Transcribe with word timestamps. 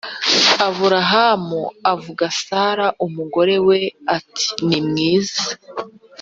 aburahamu 0.67 1.61
avuga 1.93 2.25
sara 2.41 2.87
umugore 3.05 3.55
we 3.67 3.79
ati 4.17 4.47
nimwiza 4.67 5.43